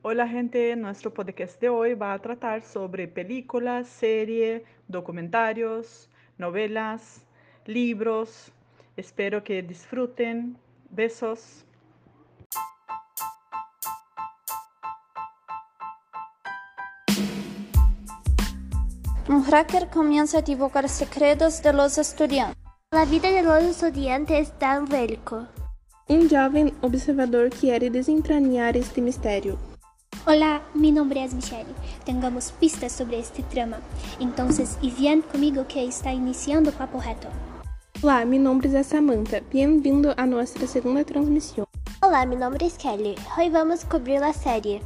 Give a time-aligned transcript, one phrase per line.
[0.00, 6.08] Hola gente, nuestro podcast de hoy va a tratar sobre películas, series, documentarios,
[6.38, 7.26] novelas,
[7.66, 8.52] libros.
[8.96, 10.56] Espero que disfruten.
[10.90, 11.64] Besos.
[19.28, 22.56] Un hacker comienza a divulgar secretos de los estudiantes.
[22.92, 25.48] La vida de los estudiantes es tan bélico.
[26.08, 29.58] Um jovem observador quiere desentrañar este mistério.
[30.26, 31.72] Hola, mi nombre es Michelle.
[32.04, 33.78] Tengamos pistas sobre este trama.
[34.20, 37.28] Entonces, y bien conmigo que está iniciando Papo Reto.
[38.02, 39.40] Olá, meu nome é Samantha.
[39.52, 41.66] Bem-vindo a nossa segunda transmissão.
[42.02, 43.14] Olá, meu nome é Kelly.
[43.36, 44.80] Hoy vamos cobrir a série.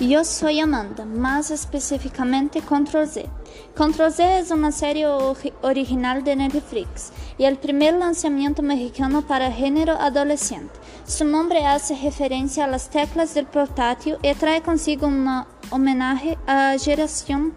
[0.00, 3.28] Yo soy Amanda, más específicamente Control Z.
[3.76, 9.94] Control Z una serie ori- original de Netflix y el primer lanzamiento mexicano para género
[9.94, 10.72] adolescente.
[11.08, 15.26] Su nombre hace referencia las teclas del portátil y trae consigo un
[15.70, 17.54] homenaje a la generación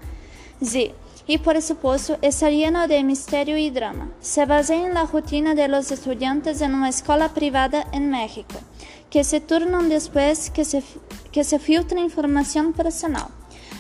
[0.64, 0.96] Z.
[1.28, 4.10] Y por supuesto está lleno de misterio y drama.
[4.22, 5.06] Se basa en la
[5.54, 8.56] de los estudiantes en una escuela privada en México,
[9.10, 10.82] que se turnan después que se,
[11.34, 13.28] que se filtra información personal.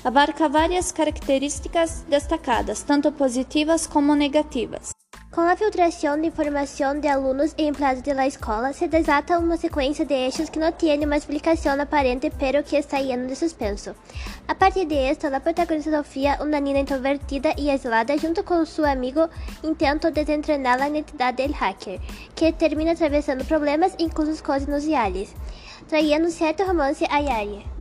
[0.03, 4.90] Abarca varias características destacadas, tanto positivas como negativas.
[5.33, 10.05] Com a filtração de informação de alunos e empleados da escola, se desata uma sequência
[10.05, 13.95] de hechos que não tem uma explicação aparente, pero que está lleno de suspenso.
[14.49, 19.29] A partir de la protagonista Sofía, una niña introvertida y aislada, junto con su amigo,
[19.63, 22.01] intenta desentrañar la identidad del hacker,
[22.35, 25.29] que termina atravessando problemas e incluso coisas inusuales,
[25.87, 27.80] trayendo cierto romance a Yari.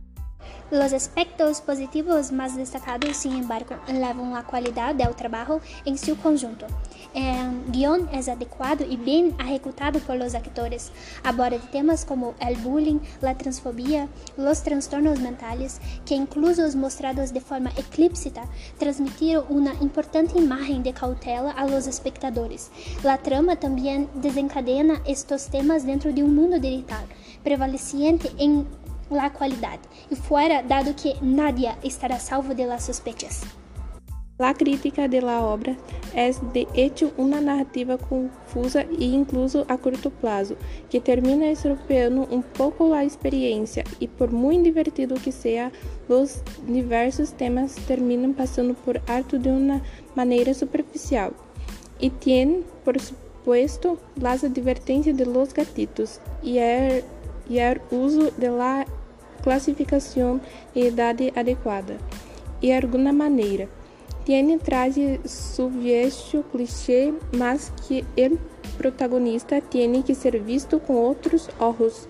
[0.71, 6.65] Los aspectos positivos más destacados, sin embargo, elevan la calidad del trabajo en su conjunto.
[7.13, 10.93] El guión es adecuado y bien ejecutado por los actores.
[11.25, 17.41] Aborda temas como el bullying, la transfobia, los trastornos mentales, que incluso os mostrados de
[17.41, 18.45] forma explícita
[18.79, 22.71] transmitiram una importante imagen de cautela a los espectadores.
[23.03, 27.05] La trama también desencadena estos temas dentro de un mundo digital,
[27.43, 28.65] prevaleciente en
[29.11, 29.79] la qualidad
[30.09, 33.41] e fuera dado que nadie estará salvo de las sospechas.
[34.41, 35.77] La crítica de la obra
[36.15, 40.55] es de hecho una narrativa confusa e incluso a curto plazo,
[40.89, 45.71] que termina estropeando um pouco la experiencia e por muy divertido que sea,
[46.09, 49.83] los diversos temas terminan pasando por alto de una
[50.15, 51.33] manera superficial.
[51.99, 57.03] Y tiene, por supuesto, las advertencias de los gatitos y el,
[57.47, 58.87] y el uso de la
[59.43, 60.39] classificação
[60.75, 61.97] e idade adequada.
[62.61, 63.67] E alguma maneira.
[64.23, 68.37] Tiene traje su viejo cliché, mas que el
[68.77, 72.07] protagonista tiene que ser visto com outros ojos,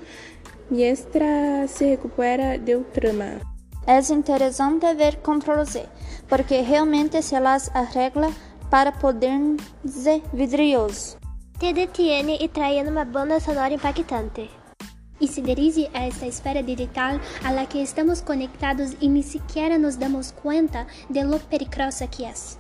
[0.70, 3.40] mientras se recupera del trama.
[3.88, 5.88] Es interesante ver Control Z,
[6.30, 8.30] porque realmente se las arregla
[8.70, 11.18] para poderse vidrioso.
[11.60, 14.50] Te detiene e trae uma banda sonora impactante.
[15.22, 19.78] Y se dirige a esta esfera digital a la que estamos conectados y ni siquiera
[19.78, 22.58] nos damos cuenta de lo peligrosa que es.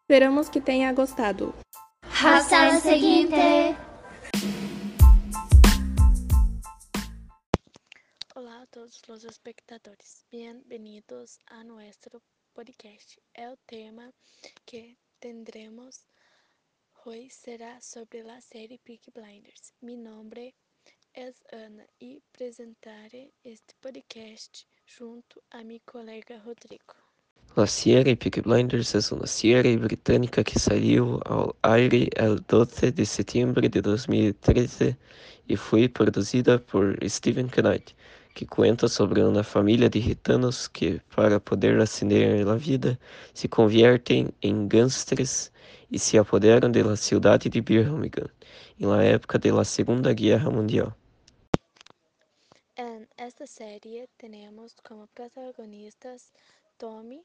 [0.00, 1.54] Esperamos que tenha gostado.
[2.02, 3.76] Hasta la siguiente!
[8.34, 12.20] Olá a todos os espectadores, bem-vindos a nosso
[12.52, 13.16] podcast.
[13.32, 14.10] El tema
[14.66, 16.04] que tendremos
[17.04, 19.72] hoy será sobre la serie Peaky Blinders.
[19.80, 20.56] Mi nombre
[21.14, 26.94] es Ana e presentaré este podcast junto a mi colega Rodrigo.
[27.56, 33.04] La serie Peaky Blinders es una serie británica que salió al aire el 12 de
[33.04, 34.96] septiembre de 2013
[35.48, 37.90] y fue producida por Stephen Knight,
[38.34, 42.96] que cuenta sobre una familia de gitanos que, para poder ascender la vida,
[43.32, 45.52] se convierten en gángsters
[45.90, 48.28] y se apoderan de la ciudad de Birmingham
[48.78, 50.94] en la época de la Segunda Guerra Mundial.
[53.30, 56.32] En esta serie tenemos como protagonistas
[56.78, 57.22] Tommy,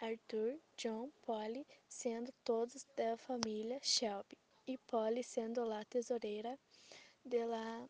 [0.00, 6.58] Arthur, John, Polly, sendo todos da família Shelby, e Polly sendo la tesoreira
[7.26, 7.86] de la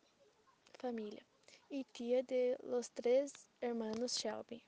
[0.73, 1.23] família
[1.71, 3.31] e tia de los tres
[3.61, 4.61] hermanos Shelby.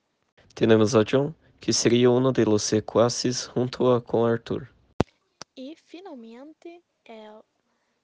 [0.56, 4.70] Tenemos a John, que sería uno de los secuaces junto a con Arthur.
[5.58, 7.44] E finalmente el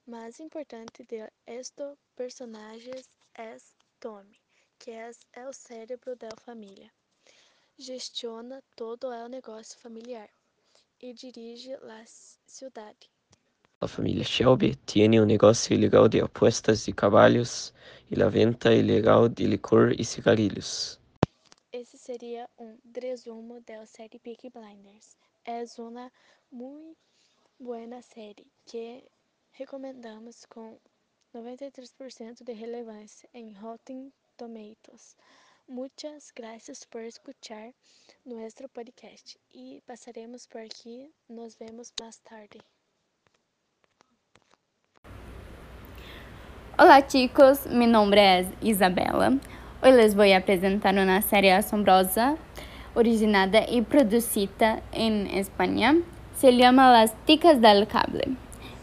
[0.05, 3.55] mais importante de estos personagens é
[4.01, 4.42] Tommy,
[4.83, 6.91] que é o cérebro da família.
[7.77, 10.29] Gestiona todo o negócio familiar
[10.99, 13.09] e dirige a cidade.
[13.81, 17.73] La familia Shelby tiene un negocio ilegal de apuestas de caballos
[18.11, 20.99] y la venta ilegal de licor y cigarrillos.
[21.71, 25.15] Esse seria um resumo da série Peaky Blinders.
[25.45, 26.11] É uma
[26.51, 26.97] muito
[27.57, 29.01] boa série que
[29.53, 30.77] recomendamos com
[31.33, 35.17] 93% de relevância em Rotten Tomatoes.
[35.67, 37.73] Muchas gracias por escuchar
[38.25, 41.11] nuestro podcast y pasaremos por aquí.
[41.27, 42.59] Nos vemos más tarde.
[46.77, 47.67] Olá, chicos.
[47.67, 49.37] Mi nombre es Isabela.
[49.81, 52.35] Hoy les voy a presentar una serie asombrosa,
[52.95, 55.95] originada y producida en España.
[56.37, 58.35] Se llama Las Ticas del Cable.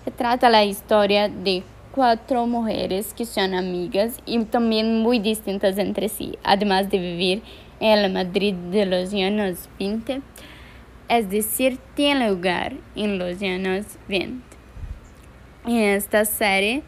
[0.06, 6.38] Retrata la historia de cuatro mujeres que son amigas y también muy distintas entre sí,
[6.44, 7.42] además de vivir
[7.81, 10.22] en el Madrid de los años 20,
[11.08, 14.44] es decir, tiene lugar en los años 20.
[15.66, 16.82] En esta serie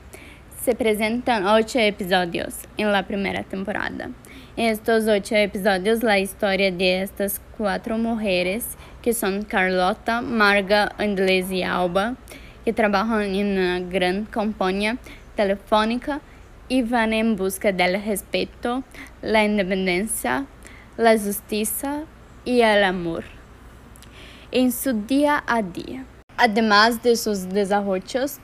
[0.62, 4.10] se presentan ocho episodios en la primera temporada.
[4.56, 11.50] En estos ocho episodios, la historia de estas cuatro mujeres, que son Carlota, Marga, Andrés
[11.50, 12.16] y Alba,
[12.64, 14.98] que trabajan en una gran compañía
[15.36, 16.20] telefónica
[16.68, 18.82] y van en busca del respeto,
[19.20, 20.46] la independencia,
[20.96, 22.04] la justicia
[22.44, 23.24] y el amor
[24.52, 26.04] en su día a día.
[26.36, 28.38] Además de sus desarrollos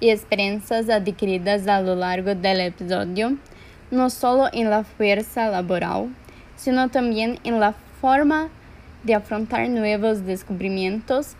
[0.00, 3.36] y experiencias adquiridas a lo largo del episodio,
[3.90, 6.08] no solo en la fuerza laboral,
[6.56, 8.48] sino también en la forma
[9.04, 11.36] de afrontar nuevos descubrimientos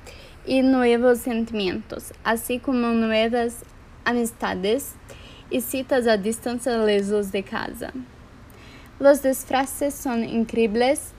[0.46, 3.64] y nuevos sentimientos, así como nuevas
[4.04, 4.92] amistades
[5.50, 7.92] y citas a distancia lejos de casa.
[8.98, 11.12] Los disfraces son increíbles,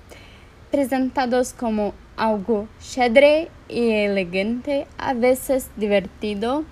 [0.71, 6.63] presentados como algo chévere y elegante, a veces divertido.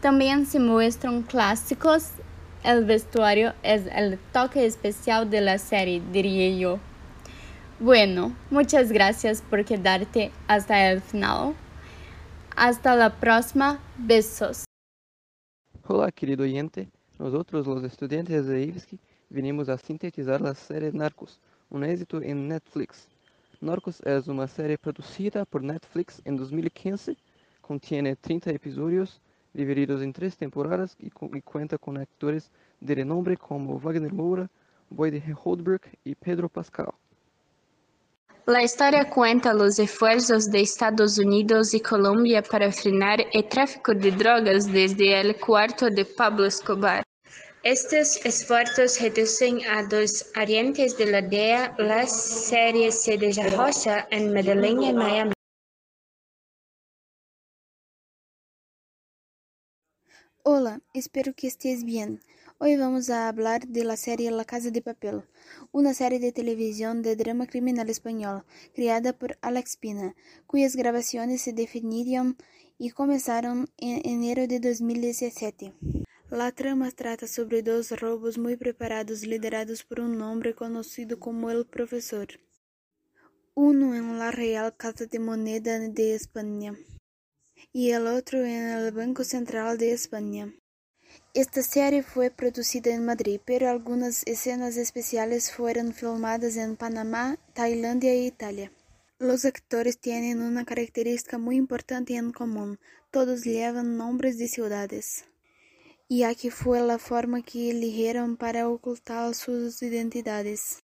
[0.00, 2.10] También se muestran clásicos.
[2.64, 6.78] El vestuario es el toque especial de la serie, diría yo.
[7.78, 11.54] Bueno, muchas gracias por quedarte hasta el final.
[12.58, 13.78] Hasta la próxima.
[13.98, 14.64] Besos.
[15.86, 16.88] Olá, querido oyente.
[17.18, 18.98] Nosotros, los estudiantes de IFSC,
[19.28, 21.38] venimos a sintetizar la serie Narcos,
[21.68, 23.08] un éxito en Netflix.
[23.60, 27.18] Narcos es una serie producida por Netflix en 2015,
[27.60, 29.20] contiene 30 episodios
[29.52, 32.50] divididos en tres temporadas y, cu y cuenta con actores
[32.80, 34.48] de renombre como Wagner Moura,
[34.88, 36.94] Boyd Holdberg y Pedro Pascal.
[38.48, 44.12] La historia cuenta los esfuerzos de Estados Unidos y Colombia para frenar el tráfico de
[44.12, 47.02] drogas desde el cuarto de Pablo Escobar.
[47.64, 51.74] Estos esfuerzos reducen a dos arientes de la DEA.
[51.78, 55.32] La serie se desarrolla en Medellín y Miami.
[60.44, 62.20] Hola, espero que estés bien.
[62.58, 65.24] Hoy vamos a hablar de la serie La Casa de Papel,
[65.72, 68.44] una serie de televisión de drama criminal español
[68.74, 70.16] creada por Alex Pina,
[70.46, 72.38] cuyas grabaciones se definieron
[72.78, 75.74] y comenzaron en enero de 2017.
[76.30, 81.66] La trama trata sobre dos robos muy preparados liderados por un hombre conocido como el
[81.66, 82.28] Profesor.
[83.52, 86.74] Uno en la Real Casa de Moneda de España
[87.70, 90.54] y el otro en el Banco Central de España.
[91.36, 98.10] Esta serie fue producida en Madrid, pero algunas escenas especiales fueron filmadas en Panamá, Tailandia
[98.10, 98.72] e Italia.
[99.18, 102.78] Los actores tienen una característica muy importante en común,
[103.10, 105.26] todos llevan nombres de ciudades.
[106.08, 110.85] Y aquí fue la forma que eligieron para ocultar sus identidades.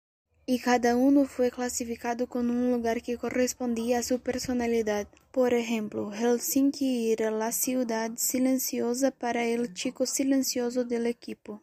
[0.50, 5.06] Y cada uno fue clasificado con un lugar que correspondía a su personalidad.
[5.30, 11.60] Por ejemplo, Helsinki era la ciudad silenciosa para el chico silencioso del equipo.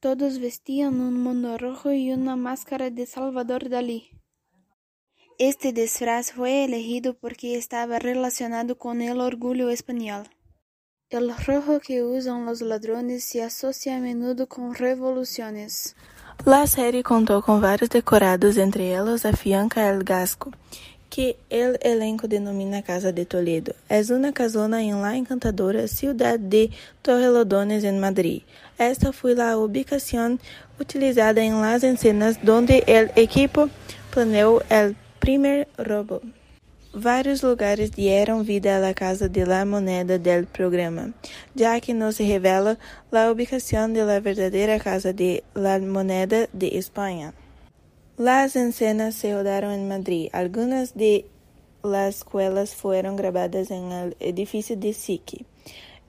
[0.00, 4.10] Todos vestían un mono rojo y una máscara de Salvador Dalí.
[5.38, 10.28] Este disfraz fue elegido porque estaba relacionado con el orgullo español.
[11.10, 15.94] El rojo que usan los ladrones se asocia a menudo con revoluciones.
[16.46, 20.50] La serie contó con varios decorados, entre ellos a Fianca El Gasco,
[21.10, 23.74] que el elenco denomina Casa de Toledo.
[23.90, 26.70] Es una casona en la encantadora ciudad de
[27.02, 28.42] Torrelodones en Madrid.
[28.78, 30.40] Esta fue la ubicación
[30.80, 33.68] utilizada en las escenas donde el equipo
[34.10, 36.22] planeó el primer robo.
[36.92, 41.12] Vários lugares dieron vida a la Casa de la Moneda del programa,
[41.54, 42.80] ya que no se revela
[43.12, 47.32] la ubicación de la verdadera Casa de la Moneda de España.
[48.16, 50.30] Las escenas se rodaron en Madrid.
[50.32, 51.26] Algunas de
[51.84, 55.46] las escuelas fueron grabadas en el edificio de SIC.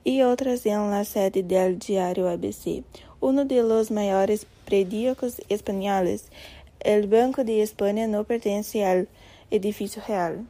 [0.02, 2.82] y otras en la sede del diario ABC,
[3.20, 6.24] uno de los mayores periódicos españoles.
[6.80, 9.06] El Banco de España no pertenece al
[9.52, 10.44] edificio real.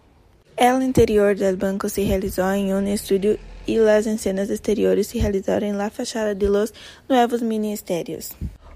[0.57, 5.71] El interior del banco se realizó en un estudio y las escenas exteriores se realizaron
[5.71, 6.75] en la fachada de los
[7.09, 8.33] nuevos ministerios,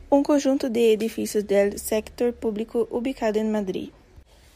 [0.09, 3.91] un conjunto de edificios del sector público ubicado en Madrid.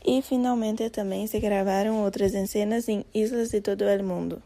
[0.02, 4.40] Y finalmente también se grabaron otras escenas en islas de todo el mundo.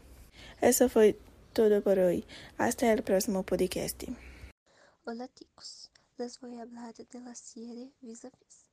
[0.59, 1.17] Eso fue
[1.53, 2.25] todo por hoy.
[2.57, 4.03] Hasta el próximo podcast.
[5.05, 8.65] Hola chicos, les voy a hablar de la serie Vis a Vis,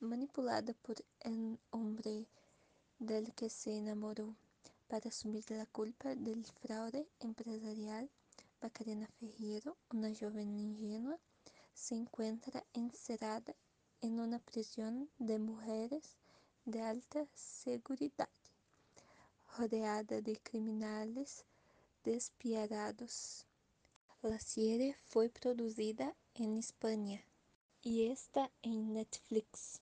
[0.00, 2.26] manipulada por el hombre
[2.98, 4.34] del que se enamoró
[4.88, 8.08] para asumir la culpa del fraude empresarial.
[8.60, 11.18] Macarena Ferreiro, una joven ingenua,
[11.74, 13.54] se encuentra encerrada
[14.00, 16.16] en una prisión de mujeres
[16.64, 18.28] de alta seguridad,
[19.58, 21.44] rodeada de criminales
[22.04, 23.46] despiadados.
[24.22, 27.22] La serie fue producida en España
[27.82, 29.83] y está en Netflix.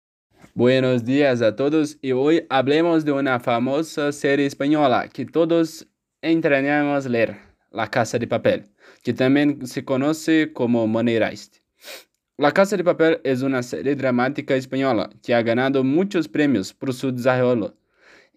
[0.52, 5.88] Buenos días a todos y hoy hablemos de una famosa serie española que todos
[6.22, 7.40] entrañamos leer,
[7.72, 8.66] La Casa de Papel,
[9.02, 11.58] que también se conoce como Money Heist.
[12.38, 16.94] La Casa de Papel es una serie dramática española que ha ganado muchos premios por
[16.94, 17.76] su desarrollo,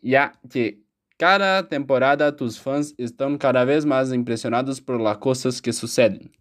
[0.00, 0.80] ya que
[1.18, 6.32] cada temporada tus fans están cada vez más impresionados por las cosas que suceden.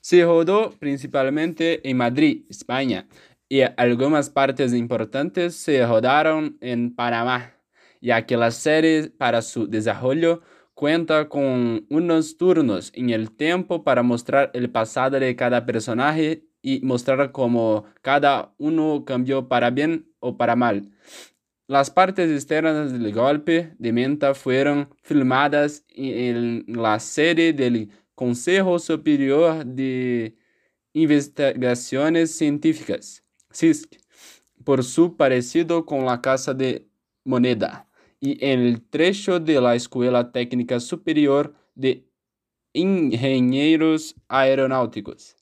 [0.00, 3.06] Se rodó principalmente en Madrid, España,
[3.48, 7.54] y algunas partes importantes se rodaron en Panamá,
[8.00, 10.42] ya que la serie para su desarrollo
[10.74, 16.80] cuenta con unos turnos en el tiempo para mostrar el pasado de cada personaje y
[16.82, 20.90] mostrar cómo cada uno cambió para bien o para mal.
[21.68, 29.64] Las partes externas del golpe de menta fueron filmadas en la serie del Consejo Superior
[29.64, 30.36] de
[30.92, 33.25] Investigaciones Científicas
[33.56, 33.96] CISC,
[34.64, 36.86] por su parecido con la Casa de
[37.24, 37.88] Moneda,
[38.20, 42.06] y en el trecho de la Escuela Técnica Superior de
[42.72, 45.36] Ingenieros Aeronáuticos.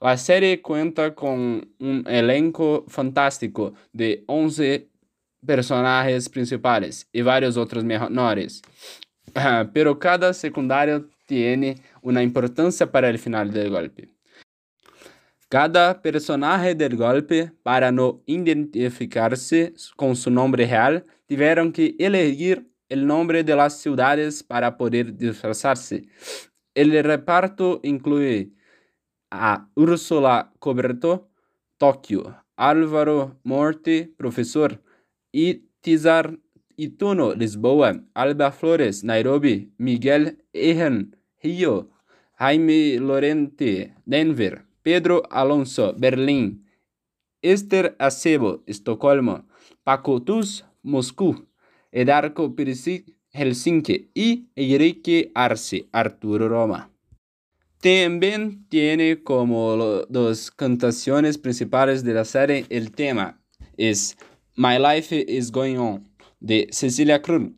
[0.00, 4.88] La serie cuenta con un elenco fantástico de 11
[5.44, 8.62] personajes principales y varios otros menores,
[9.72, 14.08] pero cada secundario tiene una importancia para el final del golpe.
[15.50, 23.06] Cada personaje del golpe, para no identificarse con su nombre real, tuvieron que elegir el
[23.06, 26.06] nombre de las ciudades para poder disfrazarse.
[26.74, 28.52] El reparto incluye
[29.30, 31.30] a Úrsula Coberto,
[31.78, 34.82] Tokio, Álvaro Morte, profesor,
[35.32, 36.38] y Tizar
[36.76, 41.90] Ituno, Lisboa, Alba Flores, Nairobi, Miguel Ejan, Rio,
[42.34, 46.64] Jaime Lorente, Denver, Pedro Alonso, Berlim,
[47.42, 49.46] Esther Acebo, Estocolmo,
[49.84, 51.46] Paco Tuz, Moscú,
[51.92, 54.10] Edarco Perisic, Helsinki.
[54.14, 56.90] Y Enrique Arce, Arturo Roma.
[57.80, 59.76] También tiene como
[60.08, 62.66] dos cantaciones principales de la serie.
[62.70, 63.40] El tema
[63.76, 64.16] es
[64.56, 66.08] My Life is Going On
[66.40, 67.52] de Cecilia Cruz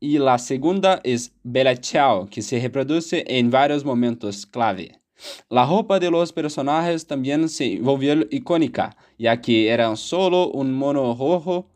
[0.00, 4.98] y la segunda es Bella Ciao que se reproduce en varios momentos clave.
[5.48, 11.14] La ropa de los personajes también se volvió icónica, ya que era solo un mono
[11.14, 11.68] rojo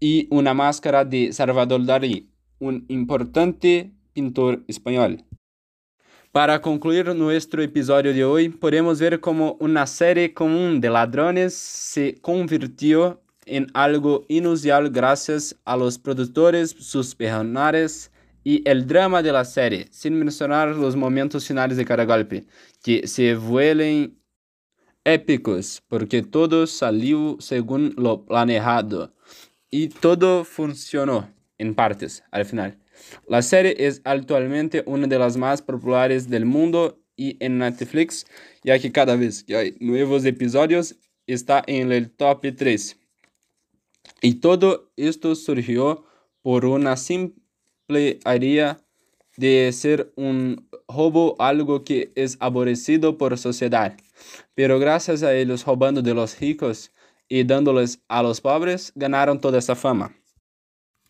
[0.00, 5.24] y una máscara de Salvador Dalí, un importante pintor español.
[6.32, 12.20] Para concluir nuestro episodio de hoy, podemos ver cómo una serie común de ladrones se
[12.20, 18.10] convirtió en algo inusual gracias a los productores, sus personajes,
[18.44, 22.44] y el drama de la serie, sin mencionar los momentos finales de cada golpe,
[22.82, 24.18] que se vuelven
[25.04, 29.14] épicos porque todo salió según lo planeado
[29.70, 32.78] y todo funcionó en partes al final.
[33.28, 38.26] La serie es actualmente una de las más populares del mundo y en Netflix,
[38.62, 40.96] ya que cada vez que hay nuevos episodios
[41.26, 42.96] está en el top 3.
[44.20, 46.04] Y todo esto surgió
[46.42, 47.43] por una simple
[48.24, 48.78] haría
[49.36, 53.96] de ser un robo algo que es aborrecido por sociedad.
[54.54, 56.90] Pero gracias a ellos robando de los ricos
[57.28, 60.14] y dándoles a los pobres, ganaron toda esa fama.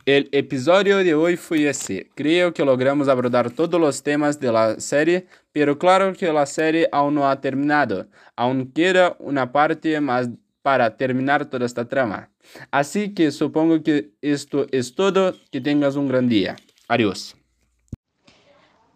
[0.06, 2.10] El episodio de hoy fue ese.
[2.14, 6.88] Creo que logramos abordar todos los temas de la serie, pero claro que la serie
[6.92, 8.06] aún no ha terminado.
[8.36, 10.28] Aún queda una parte más
[10.60, 12.30] para terminar toda esta trama.
[12.70, 15.34] Así que supongo que esto es todo.
[15.50, 16.56] Que tengas un gran día.
[16.86, 17.34] Adiós.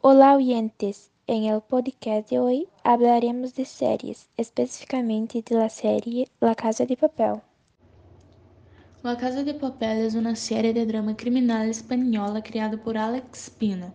[0.02, 1.11] Olá, oyentes.
[1.26, 6.99] En el podcast de hoy hablaremos de series, específicamente de la serie La Casa de
[6.99, 7.40] Papel.
[9.02, 13.95] La Casa de Papel es una serie de drama criminal española creada por Alex Pina.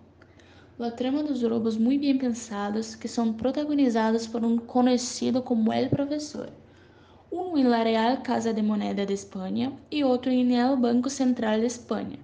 [0.80, 5.92] La trama dos robos muy bien pensados que son protagonizados por un conocido como El
[5.92, 6.50] Profesor,
[7.30, 11.62] uno en la Real Casa de Moneda de España y otro en el Banco Central
[11.62, 12.18] de España.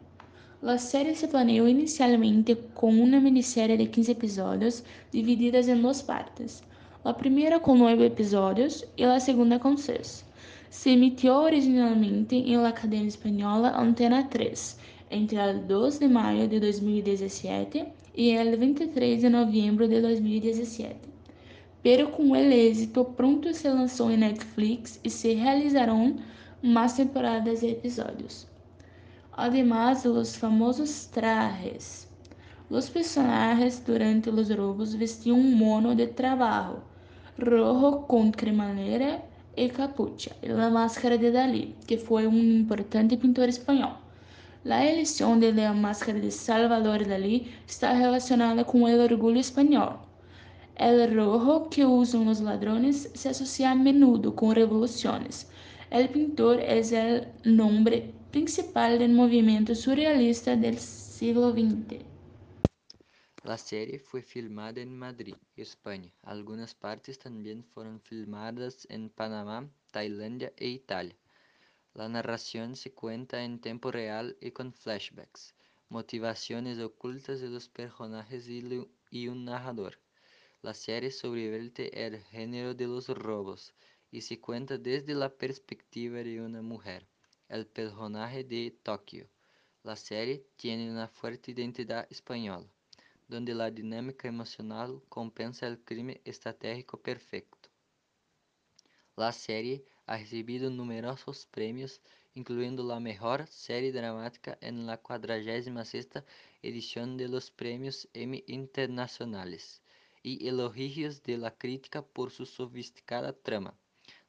[0.62, 6.64] La serie se planeó inicialmente con una miniserie de 15 episodios divididas en dos partes,
[7.06, 10.26] la primera con nueve episodios y la segunda con seis.
[10.70, 14.78] Se emitió originalmente en la cadena española Antena 3
[15.12, 20.94] entre el 2 de mayo de 2017 y el 23 de noviembre de 2017.
[21.82, 26.18] Pero con el éxito pronto se lanzó en Netflix y se realizaron
[26.62, 28.46] más temporadas de episodios.
[29.42, 32.10] Además de los famosos trajes.
[32.70, 36.84] Los personajes durante los robos vestían un mono de trabajo
[37.38, 39.24] rojo con cremallera
[39.56, 43.94] y capucha y la máscara de Dalí, que fue un importante pintor español.
[44.66, 50.00] La elección de la máscara de Salvador Dalí está relacionada con el orgullo español.
[50.76, 55.50] El rojo que usan los ladrones se asocia a menudo con revoluciones.
[55.92, 62.06] El pintor es el nombre principal del movimiento surrealista del siglo XX.
[63.44, 66.14] La serie fue filmada en Madrid, España.
[66.22, 71.16] Algunas partes también fueron filmadas en Panamá, Tailandia e Italia.
[71.96, 75.56] La narración se cuenta en tiempo real y con flashbacks,
[75.90, 79.98] motivaciones ocultas de los personajes y un narrador.
[80.62, 83.74] La serie sobrevierte el género de los robos
[84.12, 87.08] y se cuenta desde la perspectiva de una mujer
[87.50, 89.28] el personaje de Tokio.
[89.84, 92.68] La serie tiene una fuerte identidad española,
[93.28, 97.70] donde la dinámica emocional compensa el crimen estratégico perfecto.
[99.16, 102.02] La serie ha recibido numerosos premios,
[102.36, 105.68] incluyendo la mejor serie dramática en la 46
[106.62, 109.82] edición de los premios Emmy Internacionales
[110.22, 113.78] y elogios de la crítica por su sofisticada trama,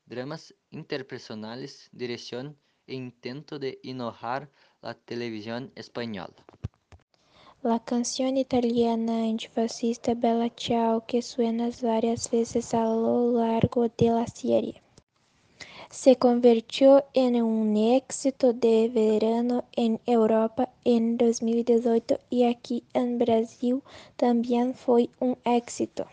[0.06, 2.56] dramas interpersonales, dirección
[2.94, 4.48] intento de innovar
[4.82, 6.34] la televisión española.
[7.62, 14.26] La canción italiana antifascista Bella Ciao que suena varias veces a lo largo de la
[14.26, 14.80] serie.
[15.90, 23.82] Se convirtió en un éxito de verano en Europa en 2018 y aquí en Brasil
[24.16, 26.06] también fue un éxito.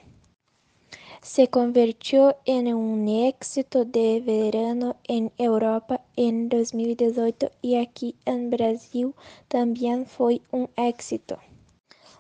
[1.28, 9.14] Se convirtió en un éxito de verano en Europa en 2018 y aquí en Brasil
[9.50, 11.38] también fue un éxito.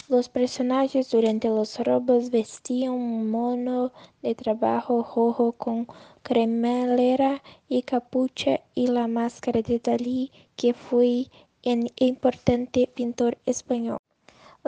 [0.09, 5.87] Los personajes durante los robos vestían un mono de trabajo rojo con
[6.21, 11.27] cremallera y capucha y la máscara de Dalí, que fue
[11.63, 13.97] un importante pintor español.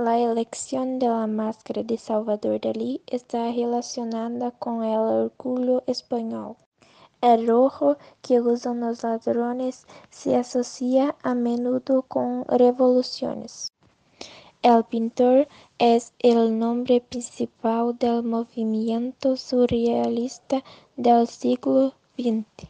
[0.01, 6.55] La elección de la máscara de Salvador Dalí está relacionada con el orgullo español.
[7.19, 13.73] El rojo que usan los ladrones se asocia a menudo con revoluciones.
[14.62, 20.63] El pintor es el nombre principal del movimiento surrealista
[20.95, 22.69] del siglo XX.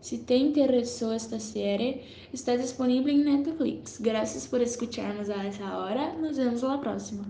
[0.00, 4.00] Si te interesó esta serie, está disponible en Netflix.
[4.00, 6.14] Gracias por escucharnos a esa hora.
[6.14, 7.24] Nos vemos la próxima.